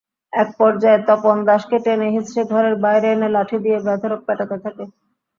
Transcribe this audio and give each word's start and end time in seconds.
একপর্যায়ে 0.33 0.99
তপন 1.07 1.37
দাসকে 1.47 1.77
টেনে-হিঁচড়ে 1.85 2.41
ঘরের 2.51 2.75
বাইরে 2.83 3.07
এনে 3.11 3.29
লাঠি 3.31 3.57
দিয়ে 3.63 3.77
বেধড়ক 3.85 4.21
পেটাতে 4.27 4.57
থাকে। 4.63 4.83